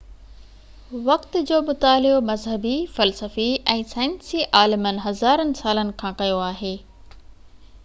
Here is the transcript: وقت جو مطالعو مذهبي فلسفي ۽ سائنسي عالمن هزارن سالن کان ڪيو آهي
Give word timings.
وقت 1.07 1.35
جو 1.49 1.59
مطالعو 1.67 2.21
مذهبي 2.29 2.71
فلسفي 2.95 3.45
۽ 3.75 3.85
سائنسي 3.93 4.43
عالمن 4.61 5.01
هزارن 5.07 5.55
سالن 5.63 5.95
کان 6.03 6.21
ڪيو 6.25 6.45
آهي 6.51 6.75